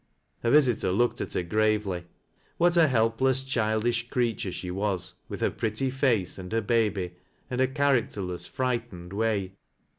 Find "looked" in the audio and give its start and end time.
0.91-1.21